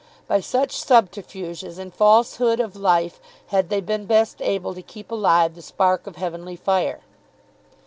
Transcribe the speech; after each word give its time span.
By 0.27 0.39
such 0.39 0.71
subterfuges 0.75 1.77
and 1.77 1.93
falsehood 1.93 2.59
of 2.59 2.75
life 2.75 3.19
had 3.49 3.69
they 3.69 3.81
been 3.81 4.05
best 4.07 4.41
able 4.41 4.73
to 4.73 4.81
keep 4.81 5.11
alive 5.11 5.53
the 5.53 5.61
spark 5.61 6.07
of 6.07 6.15
heavenly 6.15 6.55
fire. 6.55 7.01